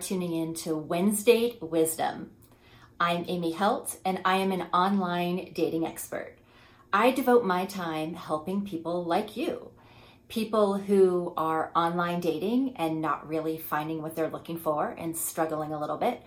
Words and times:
tuning 0.00 0.34
in 0.34 0.54
to 0.54 0.76
Wednesday 0.76 1.56
Wisdom. 1.60 2.30
I'm 2.98 3.24
Amy 3.28 3.52
Helt, 3.52 3.96
and 4.04 4.20
I 4.24 4.36
am 4.36 4.50
an 4.50 4.66
online 4.72 5.52
dating 5.54 5.86
expert. 5.86 6.36
I 6.92 7.12
devote 7.12 7.44
my 7.44 7.66
time 7.66 8.14
helping 8.14 8.64
people 8.64 9.04
like 9.04 9.36
you, 9.36 9.70
people 10.28 10.78
who 10.78 11.32
are 11.36 11.70
online 11.76 12.20
dating 12.20 12.74
and 12.76 13.00
not 13.00 13.28
really 13.28 13.56
finding 13.56 14.02
what 14.02 14.16
they're 14.16 14.30
looking 14.30 14.58
for 14.58 14.88
and 14.98 15.16
struggling 15.16 15.72
a 15.72 15.80
little 15.80 15.96
bit, 15.96 16.22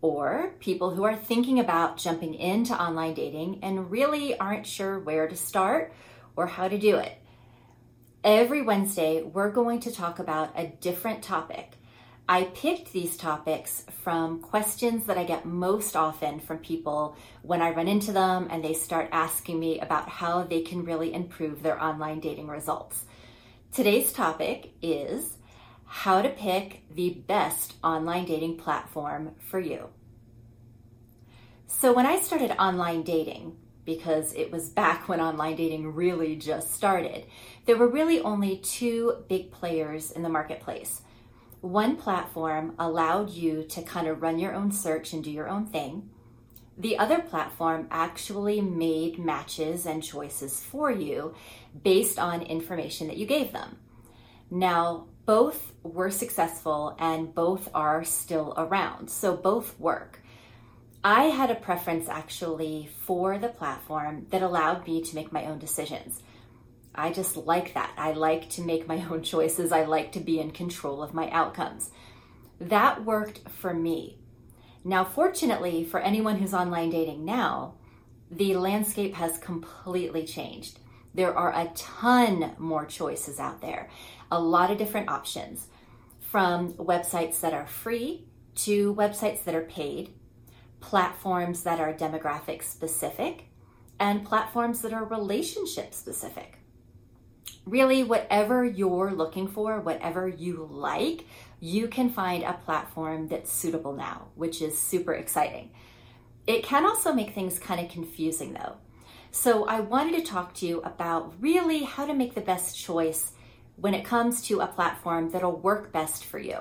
or 0.00 0.54
people 0.60 0.90
who 0.90 1.04
are 1.04 1.16
thinking 1.16 1.60
about 1.60 1.98
jumping 1.98 2.34
into 2.34 2.72
online 2.72 3.14
dating 3.14 3.58
and 3.62 3.90
really 3.90 4.38
aren't 4.38 4.66
sure 4.66 4.98
where 4.98 5.28
to 5.28 5.36
start 5.36 5.92
or 6.36 6.46
how 6.46 6.68
to 6.68 6.78
do 6.78 6.96
it. 6.96 7.18
Every 8.24 8.62
Wednesday, 8.62 9.22
we're 9.22 9.50
going 9.50 9.80
to 9.80 9.92
talk 9.92 10.18
about 10.18 10.58
a 10.58 10.66
different 10.66 11.22
topic 11.22 11.76
I 12.30 12.44
picked 12.44 12.92
these 12.92 13.16
topics 13.16 13.84
from 14.04 14.40
questions 14.40 15.06
that 15.06 15.18
I 15.18 15.24
get 15.24 15.46
most 15.46 15.96
often 15.96 16.38
from 16.38 16.58
people 16.58 17.16
when 17.42 17.60
I 17.60 17.72
run 17.72 17.88
into 17.88 18.12
them 18.12 18.46
and 18.52 18.62
they 18.62 18.72
start 18.72 19.08
asking 19.10 19.58
me 19.58 19.80
about 19.80 20.08
how 20.08 20.44
they 20.44 20.60
can 20.60 20.84
really 20.84 21.12
improve 21.12 21.60
their 21.60 21.82
online 21.82 22.20
dating 22.20 22.46
results. 22.46 23.04
Today's 23.72 24.12
topic 24.12 24.74
is 24.80 25.38
how 25.84 26.22
to 26.22 26.28
pick 26.28 26.84
the 26.94 27.10
best 27.26 27.74
online 27.82 28.26
dating 28.26 28.58
platform 28.58 29.34
for 29.40 29.58
you. 29.58 29.88
So, 31.66 31.92
when 31.92 32.06
I 32.06 32.20
started 32.20 32.52
online 32.62 33.02
dating, 33.02 33.56
because 33.84 34.34
it 34.34 34.52
was 34.52 34.68
back 34.68 35.08
when 35.08 35.20
online 35.20 35.56
dating 35.56 35.94
really 35.96 36.36
just 36.36 36.74
started, 36.74 37.26
there 37.66 37.76
were 37.76 37.88
really 37.88 38.20
only 38.20 38.58
two 38.58 39.24
big 39.28 39.50
players 39.50 40.12
in 40.12 40.22
the 40.22 40.28
marketplace 40.28 41.02
one 41.60 41.96
platform 41.96 42.74
allowed 42.78 43.30
you 43.30 43.64
to 43.64 43.82
kind 43.82 44.06
of 44.06 44.22
run 44.22 44.38
your 44.38 44.54
own 44.54 44.72
search 44.72 45.12
and 45.12 45.22
do 45.22 45.30
your 45.30 45.48
own 45.48 45.66
thing. 45.66 46.08
The 46.78 46.96
other 46.96 47.20
platform 47.20 47.88
actually 47.90 48.60
made 48.62 49.18
matches 49.18 49.84
and 49.84 50.02
choices 50.02 50.60
for 50.60 50.90
you 50.90 51.34
based 51.82 52.18
on 52.18 52.42
information 52.42 53.08
that 53.08 53.18
you 53.18 53.26
gave 53.26 53.52
them. 53.52 53.76
Now, 54.50 55.06
both 55.26 55.72
were 55.82 56.10
successful 56.10 56.96
and 56.98 57.34
both 57.34 57.68
are 57.74 58.02
still 58.04 58.54
around, 58.56 59.10
so 59.10 59.36
both 59.36 59.78
work. 59.78 60.20
I 61.04 61.24
had 61.24 61.50
a 61.50 61.54
preference 61.54 62.08
actually 62.08 62.88
for 63.04 63.38
the 63.38 63.48
platform 63.48 64.26
that 64.30 64.42
allowed 64.42 64.86
me 64.86 65.02
to 65.02 65.14
make 65.14 65.32
my 65.32 65.44
own 65.44 65.58
decisions. 65.58 66.22
I 67.00 67.12
just 67.12 67.34
like 67.34 67.72
that. 67.74 67.92
I 67.96 68.12
like 68.12 68.50
to 68.50 68.62
make 68.62 68.86
my 68.86 69.02
own 69.10 69.22
choices. 69.22 69.72
I 69.72 69.84
like 69.84 70.12
to 70.12 70.20
be 70.20 70.38
in 70.38 70.50
control 70.50 71.02
of 71.02 71.14
my 71.14 71.30
outcomes. 71.30 71.90
That 72.60 73.06
worked 73.06 73.48
for 73.48 73.72
me. 73.72 74.18
Now, 74.84 75.04
fortunately, 75.04 75.82
for 75.82 75.98
anyone 75.98 76.36
who's 76.36 76.52
online 76.52 76.90
dating 76.90 77.24
now, 77.24 77.74
the 78.30 78.54
landscape 78.54 79.14
has 79.14 79.38
completely 79.38 80.26
changed. 80.26 80.78
There 81.14 81.34
are 81.34 81.52
a 81.52 81.72
ton 81.74 82.52
more 82.58 82.84
choices 82.84 83.40
out 83.40 83.62
there, 83.62 83.88
a 84.30 84.38
lot 84.38 84.70
of 84.70 84.76
different 84.76 85.08
options 85.08 85.68
from 86.20 86.74
websites 86.74 87.40
that 87.40 87.54
are 87.54 87.66
free 87.66 88.26
to 88.56 88.94
websites 88.94 89.42
that 89.44 89.54
are 89.54 89.62
paid, 89.62 90.10
platforms 90.80 91.62
that 91.62 91.80
are 91.80 91.94
demographic 91.94 92.62
specific, 92.62 93.46
and 93.98 94.24
platforms 94.24 94.82
that 94.82 94.92
are 94.92 95.04
relationship 95.04 95.94
specific 95.94 96.59
really 97.64 98.04
whatever 98.04 98.64
you're 98.64 99.12
looking 99.12 99.48
for, 99.48 99.80
whatever 99.80 100.28
you 100.28 100.68
like, 100.70 101.26
you 101.60 101.88
can 101.88 102.10
find 102.10 102.42
a 102.42 102.54
platform 102.54 103.28
that's 103.28 103.52
suitable 103.52 103.92
now, 103.92 104.28
which 104.34 104.62
is 104.62 104.78
super 104.78 105.12
exciting. 105.12 105.70
It 106.46 106.64
can 106.64 106.84
also 106.84 107.12
make 107.12 107.34
things 107.34 107.58
kind 107.58 107.80
of 107.80 107.92
confusing 107.92 108.54
though. 108.54 108.76
So 109.30 109.66
I 109.66 109.80
wanted 109.80 110.16
to 110.16 110.30
talk 110.30 110.54
to 110.54 110.66
you 110.66 110.80
about 110.80 111.34
really 111.40 111.84
how 111.84 112.06
to 112.06 112.14
make 112.14 112.34
the 112.34 112.40
best 112.40 112.76
choice 112.76 113.32
when 113.76 113.94
it 113.94 114.04
comes 114.04 114.42
to 114.48 114.60
a 114.60 114.66
platform 114.66 115.30
that'll 115.30 115.56
work 115.56 115.92
best 115.92 116.24
for 116.24 116.38
you. 116.38 116.58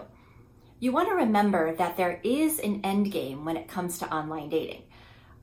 You 0.80 0.92
want 0.92 1.10
to 1.10 1.16
remember 1.16 1.76
that 1.76 1.98
there 1.98 2.22
is 2.24 2.60
an 2.60 2.82
end 2.84 3.12
game 3.12 3.44
when 3.44 3.58
it 3.58 3.68
comes 3.68 4.00
to 4.00 4.14
online 4.14 4.50
dating. 4.50 4.84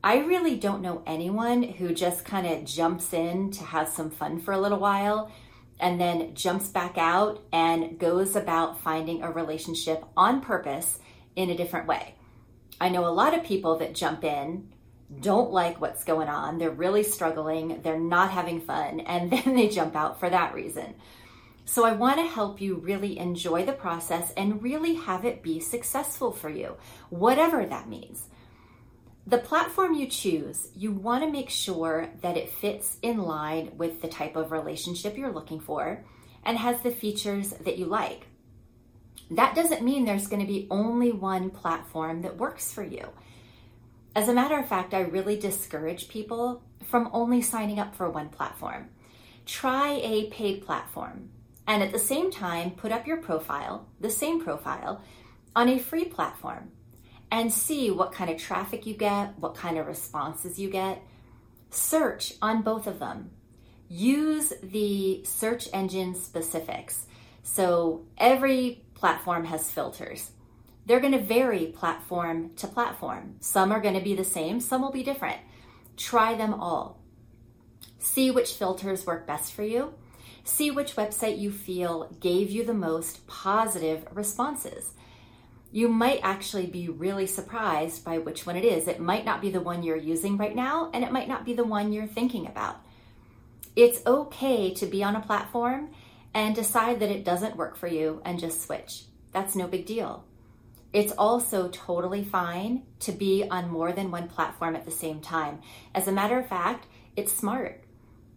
I 0.07 0.19
really 0.19 0.55
don't 0.55 0.83
know 0.83 1.03
anyone 1.05 1.65
who 1.65 1.93
just 1.93 2.25
kind 2.25 2.47
of 2.47 2.65
jumps 2.65 3.13
in 3.13 3.51
to 3.51 3.65
have 3.65 3.89
some 3.89 4.11
fun 4.11 4.39
for 4.39 4.53
a 4.53 4.61
little 4.61 4.79
while 4.79 5.33
and 5.81 6.01
then 6.01 6.33
jumps 6.33 6.69
back 6.69 6.97
out 6.97 7.43
and 7.53 7.99
goes 7.99 8.37
about 8.37 8.81
finding 8.81 9.25
a 9.25 9.33
relationship 9.33 10.05
on 10.17 10.43
purpose 10.43 11.01
in 11.35 11.51
a 11.51 11.57
different 11.57 11.89
way. 11.89 12.15
I 12.81 12.89
know 12.89 13.05
a 13.05 13.11
lot 13.11 13.37
of 13.37 13.43
people 13.43 13.79
that 13.79 13.97
jump 13.97 14.23
in, 14.23 14.69
don't 15.21 15.51
like 15.51 15.81
what's 15.81 16.05
going 16.05 16.29
on, 16.29 16.59
they're 16.59 16.71
really 16.71 17.03
struggling, 17.03 17.81
they're 17.83 17.99
not 17.99 18.31
having 18.31 18.61
fun, 18.61 19.01
and 19.01 19.29
then 19.33 19.57
they 19.57 19.69
jump 19.69 19.97
out 19.97 20.21
for 20.21 20.31
that 20.31 20.55
reason. 20.55 20.95
So, 21.65 21.85
I 21.85 21.95
want 21.95 22.19
to 22.19 22.27
help 22.29 22.61
you 22.61 22.77
really 22.77 23.19
enjoy 23.19 23.67
the 23.67 23.73
process 23.73 24.31
and 24.37 24.63
really 24.63 24.95
have 24.95 25.25
it 25.25 25.43
be 25.43 25.59
successful 25.59 26.31
for 26.31 26.49
you, 26.49 26.77
whatever 27.11 27.67
that 27.67 27.89
means. 27.89 28.29
The 29.29 29.39
platform 29.39 29.95
you 29.95 30.07
choose, 30.07 30.69
you 30.77 30.93
want 30.93 31.25
to 31.25 31.31
make 31.31 31.51
sure 31.51 32.11
that 32.21 32.37
it 32.37 32.49
fits 32.49 32.97
in 33.03 33.19
line 33.19 33.73
with 33.77 34.01
the 34.01 34.07
type 34.07 34.37
of 34.37 34.53
relationship 34.53 35.19
you're 35.19 35.33
looking 35.33 35.59
for 35.59 36.05
and 36.45 36.57
has 36.57 36.81
the 36.83 36.93
features 36.93 37.51
that 37.51 37.77
you 37.77 37.87
like. 37.87 38.29
That 39.33 39.57
doesn't 39.57 39.83
mean 39.83 40.05
there's 40.05 40.29
going 40.29 40.43
to 40.43 40.47
be 40.47 40.69
only 40.71 41.11
one 41.11 41.51
platform 41.51 42.23
that 42.23 42.37
works 42.37 42.73
for 42.73 42.85
you. 42.85 43.09
As 44.15 44.29
a 44.29 44.33
matter 44.33 44.57
of 44.61 44.69
fact, 44.69 44.95
I 44.95 45.01
really 45.01 45.37
discourage 45.37 46.09
people 46.09 46.63
from 46.85 47.11
only 47.13 47.43
signing 47.43 47.81
up 47.81 47.97
for 47.97 48.09
one 48.09 48.29
platform. 48.29 48.91
Try 49.45 50.01
a 50.05 50.31
paid 50.31 50.65
platform 50.65 51.31
and 51.67 51.83
at 51.83 51.91
the 51.91 51.99
same 51.99 52.31
time 52.31 52.71
put 52.71 52.93
up 52.93 53.09
your 53.09 53.17
profile, 53.17 53.89
the 53.99 54.09
same 54.09 54.41
profile, 54.41 55.03
on 55.57 55.69
a 55.69 55.81
free 55.81 56.05
platform 56.05 56.71
and 57.31 57.53
see 57.53 57.91
what 57.91 58.13
kind 58.13 58.31
of 58.31 58.39
traffic 58.39 58.87
you 58.87 58.95
get, 58.95 59.39
what 59.39 59.55
kind 59.55 59.79
of 59.79 59.87
responses 59.87 60.59
you 60.59 60.71
get. 60.71 61.03
Search 61.71 62.35
on 62.41 62.63
both 62.63 62.87
of 62.87 62.99
them. 62.99 63.31
Use 63.89 64.53
the 64.63 65.25
search 65.25 65.69
engine 65.73 66.15
specifics. 66.15 67.07
So 67.43 68.05
every 68.19 68.85
platform 68.95 69.45
has 69.47 69.71
filters. 69.71 70.31
They're 70.87 71.01
going 71.01 71.13
to 71.13 71.23
vary 71.23 71.67
platform 71.67 72.53
to 72.57 72.69
platform. 72.69 73.37
Some 73.41 73.73
are 73.73 73.81
going 73.81 73.95
to 73.95 74.01
be 74.01 74.15
the 74.15 74.25
same, 74.25 74.61
some 74.61 74.83
will 74.83 74.93
be 74.93 75.03
different. 75.03 75.39
Try 75.97 76.35
them 76.35 76.55
all. 76.55 77.01
See 77.99 78.31
which 78.31 78.55
filters 78.55 79.07
work 79.07 79.27
best 79.27 79.53
for 79.53 79.65
you. 79.65 79.95
See 80.45 80.71
which 80.71 80.95
website 80.95 81.39
you 81.41 81.51
feel 81.51 82.09
gave 82.21 82.51
you 82.51 82.65
the 82.65 82.75
most 82.75 83.27
positive 83.27 84.07
responses 84.13 84.93
you 85.77 85.89
might 85.91 86.21
actually 86.23 86.65
be 86.65 86.89
really 86.89 87.27
surprised 87.27 88.03
by 88.03 88.17
which 88.17 88.47
one 88.47 88.57
it 88.57 88.65
is. 88.65 88.89
It 88.89 88.99
might 88.99 89.27
not 89.27 89.43
be 89.43 89.51
the 89.51 89.61
one 89.61 89.83
you're 89.83 89.95
using 89.95 90.39
right 90.39 90.57
now, 90.57 90.91
and 90.95 91.05
it 91.05 91.13
might 91.13 91.29
not 91.29 91.45
be 91.45 91.53
the 91.53 91.65
one 91.65 91.93
you're 91.93 92.07
thinking 92.07 92.47
about. 92.47 92.81
It's 93.77 94.01
okay 94.07 94.73
to 94.73 94.87
be 94.87 95.05
on 95.05 95.17
a 95.17 95.21
platform 95.21 95.91
and 96.33 96.55
decide 96.55 97.01
that 97.01 97.11
it 97.11 97.27
doesn't 97.27 97.59
work 97.59 97.77
for 97.77 97.89
you 97.89 98.23
and 98.25 98.41
just 98.41 98.63
switch. 98.63 99.03
That's 99.33 99.55
no 99.55 99.67
big 99.67 99.85
deal. 99.85 100.25
It's 100.95 101.13
also 101.13 101.69
totally 101.69 102.25
fine 102.25 102.85
to 103.01 103.13
be 103.13 103.47
on 103.47 103.69
more 103.69 103.93
than 103.93 104.11
one 104.11 104.29
platform 104.29 104.77
at 104.77 104.87
the 104.87 104.91
same 104.91 105.21
time. 105.21 105.61
As 105.95 106.09
a 106.09 106.13
matter 106.13 106.39
of 106.39 106.49
fact, 106.49 106.87
it's 107.17 107.35
smart. 107.35 107.85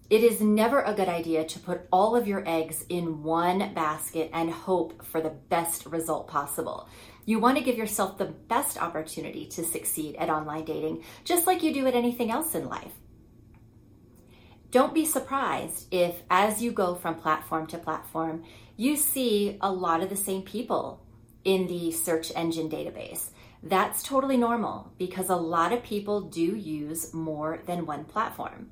It 0.09 0.23
is 0.23 0.41
never 0.41 0.81
a 0.81 0.95
good 0.95 1.07
idea 1.07 1.45
to 1.45 1.59
put 1.59 1.81
all 1.91 2.15
of 2.15 2.27
your 2.27 2.43
eggs 2.47 2.83
in 2.89 3.21
one 3.21 3.75
basket 3.75 4.31
and 4.33 4.49
hope 4.49 5.05
for 5.05 5.21
the 5.21 5.29
best 5.29 5.85
result 5.85 6.27
possible. 6.27 6.89
You 7.25 7.37
want 7.37 7.59
to 7.59 7.63
give 7.63 7.77
yourself 7.77 8.17
the 8.17 8.25
best 8.25 8.81
opportunity 8.81 9.45
to 9.49 9.63
succeed 9.63 10.15
at 10.15 10.31
online 10.31 10.65
dating, 10.65 11.03
just 11.25 11.45
like 11.45 11.61
you 11.61 11.71
do 11.71 11.85
at 11.85 11.93
anything 11.93 12.31
else 12.31 12.55
in 12.55 12.67
life. 12.67 12.91
Don't 14.71 14.95
be 14.95 15.05
surprised 15.05 15.85
if, 15.91 16.15
as 16.31 16.59
you 16.59 16.71
go 16.71 16.95
from 16.95 17.13
platform 17.13 17.67
to 17.67 17.77
platform, 17.77 18.45
you 18.77 18.95
see 18.95 19.59
a 19.61 19.71
lot 19.71 20.01
of 20.01 20.09
the 20.09 20.15
same 20.15 20.41
people 20.41 21.05
in 21.43 21.67
the 21.67 21.91
search 21.91 22.31
engine 22.35 22.69
database. 22.69 23.29
That's 23.61 24.01
totally 24.01 24.37
normal 24.37 24.91
because 24.97 25.29
a 25.29 25.35
lot 25.35 25.71
of 25.71 25.83
people 25.83 26.21
do 26.21 26.55
use 26.55 27.13
more 27.13 27.61
than 27.67 27.85
one 27.85 28.05
platform. 28.05 28.71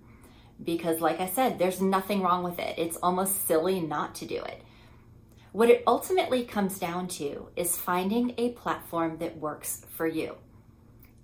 Because, 0.63 1.01
like 1.01 1.19
I 1.19 1.27
said, 1.27 1.59
there's 1.59 1.81
nothing 1.81 2.21
wrong 2.21 2.44
with 2.44 2.59
it. 2.59 2.77
It's 2.77 2.98
almost 2.98 3.48
silly 3.48 3.80
not 3.80 4.15
to 4.15 4.25
do 4.25 4.44
it. 4.44 4.62
What 5.51 5.69
it 5.69 5.83
ultimately 5.88 6.45
comes 6.45 6.77
down 6.77 7.07
to 7.09 7.50
is 7.56 7.77
finding 7.77 8.33
a 8.38 8.51
platform 8.51 9.18
that 9.19 9.38
works 9.38 9.86
for 9.95 10.06
you. 10.06 10.36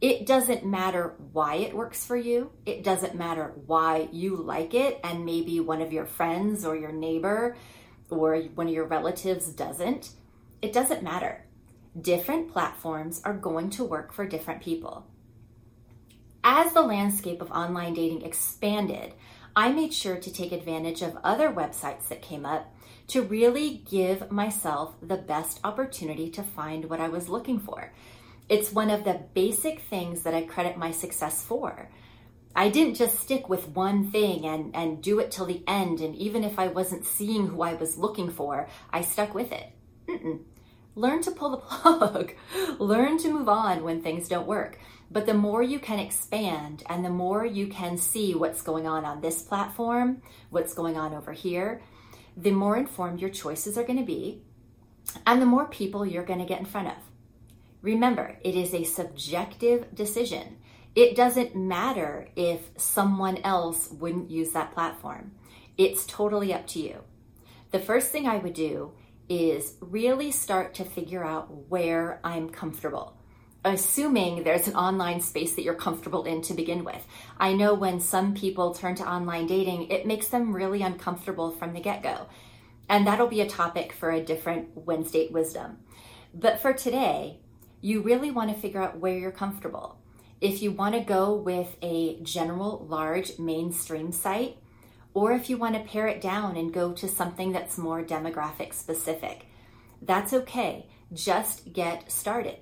It 0.02 0.26
doesn't 0.26 0.66
matter 0.66 1.16
why 1.32 1.56
it 1.56 1.76
works 1.76 2.06
for 2.06 2.18
you. 2.18 2.52
It 2.66 2.84
doesn't 2.84 3.16
matter 3.16 3.54
why 3.68 4.10
you 4.12 4.36
like 4.36 4.74
it 4.74 5.00
and 5.04 5.26
maybe 5.26 5.60
one 5.60 5.82
of 5.82 5.94
your 5.94 6.06
friends 6.06 6.66
or 6.66 6.76
your 6.76 6.92
neighbor 6.92 7.56
or 8.10 8.38
one 8.56 8.68
of 8.68 8.74
your 8.74 8.86
relatives 8.86 9.48
doesn't. 9.48 10.10
It 10.62 10.74
doesn't 10.74 11.04
matter. 11.04 11.46
Different 12.00 12.52
platforms 12.52 13.22
are 13.24 13.34
going 13.34 13.70
to 13.72 13.84
work 13.84 14.14
for 14.14 14.26
different 14.28 14.62
people. 14.62 15.06
As 16.44 16.74
the 16.74 16.82
landscape 16.82 17.42
of 17.42 17.52
online 17.52 17.94
dating 17.94 18.24
expanded, 18.24 19.14
I 19.56 19.72
made 19.72 19.94
sure 19.94 20.18
to 20.18 20.34
take 20.34 20.52
advantage 20.52 21.02
of 21.02 21.18
other 21.24 21.50
websites 21.50 22.10
that 22.10 22.22
came 22.22 22.46
up 22.46 22.74
to 23.08 23.22
really 23.22 23.84
give 23.90 24.30
myself 24.30 24.96
the 25.02 25.18
best 25.18 25.62
opportunity 25.64 26.30
to 26.32 26.44
find 26.44 26.90
what 26.90 27.00
I 27.00 27.08
was 27.08 27.30
looking 27.30 27.60
for. 27.60 27.94
It's 28.50 28.74
one 28.74 28.90
of 28.90 29.06
the 29.06 29.22
basic 29.34 29.80
things 29.82 30.24
that 30.24 30.34
I 30.34 30.44
credit 30.44 30.78
my 30.78 30.92
success 30.92 31.42
for. 31.42 31.90
I 32.56 32.70
didn't 32.70 32.96
just 32.96 33.20
stick 33.20 33.48
with 33.48 33.70
one 33.70 34.12
thing 34.12 34.46
and, 34.46 34.76
and 34.76 35.02
do 35.02 35.20
it 35.20 35.32
till 35.32 35.46
the 35.46 35.64
end. 35.66 36.02
And 36.02 36.14
even 36.16 36.44
if 36.44 36.60
I 36.60 36.68
wasn't 36.68 37.06
seeing 37.06 37.48
who 37.48 37.62
I 37.62 37.74
was 37.74 37.98
looking 37.98 38.30
for, 38.30 38.68
I 38.92 39.02
stuck 39.02 39.34
with 39.34 39.52
it. 39.52 39.72
Mm-mm. 40.08 40.42
Learn 40.96 41.22
to 41.24 41.32
pull 41.32 41.52
the 41.52 41.58
plug. 41.58 42.34
Learn 42.80 43.18
to 43.20 43.34
move 43.34 43.50
on 43.50 43.84
when 43.84 44.02
things 44.02 44.28
don't 44.28 44.48
work. 44.48 44.80
But 45.12 45.26
the 45.26 45.34
more 45.34 45.62
you 45.62 45.80
can 45.80 46.00
expand 46.00 46.84
and 46.88 47.06
the 47.06 47.10
more 47.10 47.46
you 47.46 47.68
can 47.68 47.98
see 47.98 48.34
what's 48.34 48.62
going 48.62 48.88
on 48.88 49.06
on 49.06 49.22
this 49.22 49.42
platform, 49.42 50.22
what's 50.50 50.74
going 50.74 50.98
on 50.98 51.14
over 51.14 51.34
here, 51.34 51.82
the 52.36 52.52
more 52.52 52.78
informed 52.78 53.20
your 53.20 53.30
choices 53.30 53.78
are 53.78 53.84
going 53.84 54.00
to 54.00 54.06
be 54.06 54.42
and 55.28 55.42
the 55.42 55.46
more 55.46 55.66
people 55.66 56.06
you're 56.06 56.24
going 56.24 56.40
to 56.40 56.46
get 56.46 56.60
in 56.60 56.66
front 56.66 56.88
of. 56.88 56.96
Remember, 57.82 58.38
it 58.42 58.56
is 58.56 58.74
a 58.74 58.86
subjective 58.86 59.94
decision. 59.94 60.58
It 60.96 61.16
doesn't 61.16 61.56
matter 61.56 62.30
if 62.36 62.62
someone 62.78 63.38
else 63.44 63.90
wouldn't 63.92 64.32
use 64.32 64.52
that 64.52 64.74
platform. 64.74 65.34
It's 65.78 66.06
totally 66.06 66.54
up 66.54 66.66
to 66.68 66.80
you. 66.80 67.04
The 67.72 67.80
first 67.80 68.12
thing 68.12 68.28
I 68.28 68.38
would 68.38 68.54
do 68.54 68.94
is 69.30 69.76
really 69.80 70.32
start 70.32 70.76
to 70.76 70.86
figure 70.86 71.24
out 71.24 71.70
where 71.70 72.20
I'm 72.24 72.50
comfortable, 72.50 73.18
assuming 73.64 74.44
there's 74.44 74.68
an 74.68 74.76
online 74.76 75.22
space 75.22 75.56
that 75.56 75.64
you're 75.64 75.76
comfortable 75.76 76.26
in 76.26 76.42
to 76.44 76.54
begin 76.54 76.84
with. 76.84 77.06
I 77.38 77.54
know 77.54 77.74
when 77.74 78.00
some 78.00 78.34
people 78.34 78.74
turn 78.74 78.96
to 78.96 79.10
online 79.10 79.48
dating, 79.48 79.90
it 79.90 80.06
makes 80.06 80.28
them 80.28 80.54
really 80.54 80.82
uncomfortable 80.82 81.52
from 81.52 81.74
the 81.74 81.80
get 81.80 82.04
go. 82.04 82.28
And 82.90 83.08
that'll 83.08 83.28
be 83.28 83.42
a 83.42 83.50
topic 83.50 83.94
for 83.94 84.12
a 84.12 84.24
different 84.24 84.76
Wednesday 84.76 85.30
wisdom. 85.30 85.78
But 86.34 86.62
for 86.62 86.74
today, 86.74 87.40
you 87.80 88.02
really 88.02 88.32
want 88.32 88.54
to 88.54 88.60
figure 88.60 88.82
out 88.82 88.98
where 88.98 89.18
you're 89.18 89.32
comfortable. 89.32 89.98
If 90.42 90.62
you 90.62 90.72
want 90.72 90.96
to 90.96 91.02
go 91.02 91.34
with 91.34 91.78
a 91.82 92.20
general, 92.22 92.86
large, 92.90 93.40
mainstream 93.40 94.12
site, 94.12 94.58
or 95.14 95.32
if 95.32 95.50
you 95.50 95.58
want 95.58 95.76
to 95.76 95.92
pare 95.92 96.08
it 96.08 96.22
down 96.22 96.58
and 96.58 96.74
go 96.74 96.92
to 96.94 97.08
something 97.08 97.52
that's 97.52 97.78
more 97.78 98.04
demographic 98.04 98.74
specific, 98.74 99.46
that's 100.02 100.34
okay. 100.34 100.88
Just 101.14 101.72
get 101.72 102.12
started. 102.12 102.58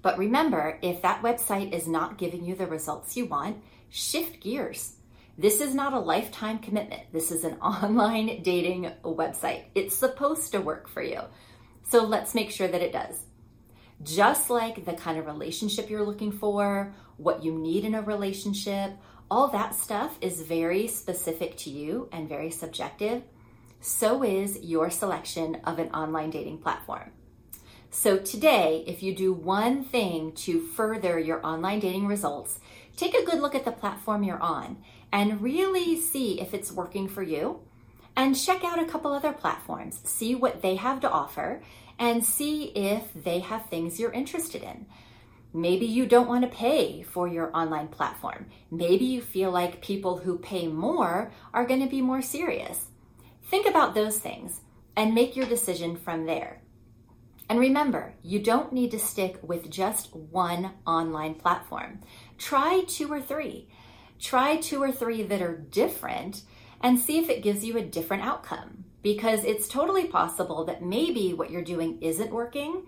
But 0.00 0.18
remember, 0.18 0.78
if 0.82 1.02
that 1.02 1.22
website 1.22 1.72
is 1.72 1.86
not 1.86 2.18
giving 2.18 2.44
you 2.44 2.54
the 2.54 2.66
results 2.66 3.16
you 3.16 3.26
want, 3.26 3.62
shift 3.90 4.40
gears. 4.40 4.96
This 5.38 5.60
is 5.60 5.74
not 5.74 5.92
a 5.92 5.98
lifetime 5.98 6.58
commitment. 6.58 7.02
This 7.12 7.30
is 7.30 7.44
an 7.44 7.54
online 7.62 8.42
dating 8.42 8.90
website. 9.04 9.64
It's 9.74 9.96
supposed 9.96 10.52
to 10.52 10.60
work 10.60 10.88
for 10.88 11.02
you. 11.02 11.20
So 11.88 12.04
let's 12.04 12.34
make 12.34 12.50
sure 12.50 12.68
that 12.68 12.82
it 12.82 12.92
does 12.92 13.24
just 14.02 14.50
like 14.50 14.84
the 14.84 14.92
kind 14.94 15.18
of 15.18 15.26
relationship 15.26 15.88
you're 15.88 16.04
looking 16.04 16.32
for, 16.32 16.94
what 17.16 17.44
you 17.44 17.52
need 17.52 17.84
in 17.84 17.94
a 17.94 18.02
relationship, 18.02 18.92
all 19.32 19.48
that 19.48 19.74
stuff 19.74 20.18
is 20.20 20.42
very 20.42 20.86
specific 20.86 21.56
to 21.56 21.70
you 21.70 22.06
and 22.12 22.28
very 22.28 22.50
subjective. 22.50 23.22
So 23.80 24.22
is 24.22 24.58
your 24.60 24.90
selection 24.90 25.54
of 25.64 25.78
an 25.78 25.88
online 25.92 26.28
dating 26.28 26.58
platform. 26.58 27.12
So, 27.88 28.18
today, 28.18 28.84
if 28.86 29.02
you 29.02 29.14
do 29.14 29.32
one 29.32 29.84
thing 29.84 30.32
to 30.44 30.60
further 30.60 31.18
your 31.18 31.44
online 31.46 31.80
dating 31.80 32.08
results, 32.08 32.60
take 32.94 33.14
a 33.14 33.24
good 33.24 33.40
look 33.40 33.54
at 33.54 33.64
the 33.64 33.72
platform 33.72 34.22
you're 34.22 34.38
on 34.38 34.76
and 35.10 35.40
really 35.40 35.98
see 35.98 36.38
if 36.38 36.52
it's 36.52 36.70
working 36.70 37.08
for 37.08 37.22
you. 37.22 37.60
And 38.14 38.36
check 38.36 38.62
out 38.64 38.78
a 38.78 38.84
couple 38.84 39.14
other 39.14 39.32
platforms, 39.32 39.98
see 40.04 40.34
what 40.34 40.60
they 40.60 40.76
have 40.76 41.00
to 41.00 41.10
offer, 41.10 41.62
and 41.98 42.22
see 42.22 42.64
if 42.64 43.10
they 43.14 43.38
have 43.38 43.64
things 43.64 43.98
you're 43.98 44.12
interested 44.12 44.62
in. 44.62 44.84
Maybe 45.54 45.86
you 45.86 46.06
don't 46.06 46.28
want 46.28 46.42
to 46.44 46.56
pay 46.56 47.02
for 47.02 47.28
your 47.28 47.54
online 47.54 47.88
platform. 47.88 48.46
Maybe 48.70 49.04
you 49.04 49.20
feel 49.20 49.50
like 49.50 49.82
people 49.82 50.18
who 50.18 50.38
pay 50.38 50.66
more 50.66 51.30
are 51.52 51.66
going 51.66 51.80
to 51.80 51.88
be 51.88 52.00
more 52.00 52.22
serious. 52.22 52.86
Think 53.44 53.66
about 53.66 53.94
those 53.94 54.18
things 54.18 54.60
and 54.96 55.14
make 55.14 55.36
your 55.36 55.46
decision 55.46 55.96
from 55.96 56.24
there. 56.24 56.62
And 57.48 57.60
remember, 57.60 58.14
you 58.22 58.38
don't 58.38 58.72
need 58.72 58.92
to 58.92 58.98
stick 58.98 59.38
with 59.42 59.70
just 59.70 60.14
one 60.14 60.70
online 60.86 61.34
platform. 61.34 62.00
Try 62.38 62.84
two 62.88 63.12
or 63.12 63.20
three. 63.20 63.68
Try 64.18 64.56
two 64.56 64.82
or 64.82 64.90
three 64.90 65.22
that 65.24 65.42
are 65.42 65.56
different 65.56 66.42
and 66.80 66.98
see 66.98 67.18
if 67.18 67.28
it 67.28 67.42
gives 67.42 67.64
you 67.64 67.76
a 67.76 67.82
different 67.82 68.22
outcome 68.22 68.84
because 69.02 69.44
it's 69.44 69.68
totally 69.68 70.06
possible 70.06 70.64
that 70.64 70.82
maybe 70.82 71.34
what 71.34 71.50
you're 71.50 71.60
doing 71.60 72.00
isn't 72.00 72.32
working, 72.32 72.86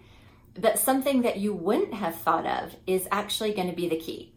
but 0.55 0.79
something 0.79 1.23
that 1.23 1.39
you 1.39 1.53
wouldn't 1.53 1.95
have 1.95 2.15
thought 2.15 2.47
of 2.47 2.75
is 2.87 3.09
actually 3.11 3.53
going 3.53 3.69
to 3.69 3.77
be 3.77 3.89
the 3.89 3.99
key. 3.99 4.33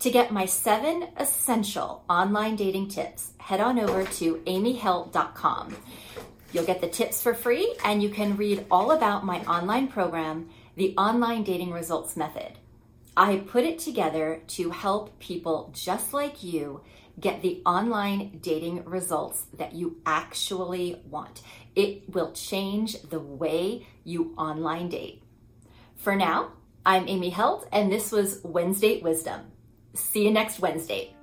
To 0.00 0.10
get 0.10 0.32
my 0.32 0.44
seven 0.44 1.08
essential 1.16 2.04
online 2.10 2.56
dating 2.56 2.88
tips, 2.88 3.32
head 3.38 3.60
on 3.60 3.78
over 3.78 4.04
to 4.04 4.42
amyhelt.com. 4.46 5.76
You'll 6.52 6.64
get 6.64 6.80
the 6.80 6.88
tips 6.88 7.22
for 7.22 7.34
free 7.34 7.74
and 7.84 8.02
you 8.02 8.10
can 8.10 8.36
read 8.36 8.66
all 8.70 8.90
about 8.90 9.24
my 9.24 9.40
online 9.44 9.88
program, 9.88 10.50
the 10.76 10.94
Online 10.96 11.42
Dating 11.42 11.70
Results 11.70 12.16
Method. 12.16 12.58
I 13.16 13.36
put 13.36 13.64
it 13.64 13.78
together 13.78 14.42
to 14.48 14.70
help 14.70 15.18
people 15.20 15.72
just 15.72 16.12
like 16.12 16.42
you 16.42 16.80
get 17.18 17.42
the 17.42 17.62
online 17.64 18.38
dating 18.40 18.84
results 18.84 19.46
that 19.56 19.74
you 19.74 20.00
actually 20.04 21.00
want. 21.08 21.42
It 21.74 22.12
will 22.12 22.32
change 22.32 23.00
the 23.02 23.20
way 23.20 23.86
you 24.04 24.34
online 24.36 24.88
date. 24.88 25.22
For 25.96 26.16
now, 26.16 26.52
I'm 26.84 27.08
Amy 27.08 27.30
Helt, 27.30 27.66
and 27.72 27.90
this 27.90 28.12
was 28.12 28.40
Wednesday 28.42 29.00
Wisdom. 29.00 29.40
See 29.94 30.24
you 30.24 30.30
next 30.30 30.60
Wednesday. 30.60 31.14